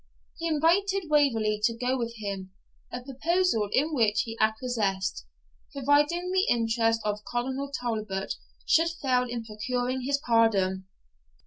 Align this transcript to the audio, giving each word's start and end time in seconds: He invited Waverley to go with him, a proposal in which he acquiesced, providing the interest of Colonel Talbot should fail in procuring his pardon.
He 0.39 0.47
invited 0.47 1.11
Waverley 1.11 1.61
to 1.65 1.77
go 1.77 1.95
with 1.95 2.15
him, 2.15 2.53
a 2.91 3.03
proposal 3.03 3.69
in 3.71 3.93
which 3.93 4.21
he 4.21 4.35
acquiesced, 4.39 5.27
providing 5.71 6.31
the 6.31 6.47
interest 6.49 7.01
of 7.05 7.23
Colonel 7.23 7.71
Talbot 7.71 8.33
should 8.65 8.89
fail 8.89 9.29
in 9.29 9.45
procuring 9.45 10.01
his 10.01 10.17
pardon. 10.17 10.87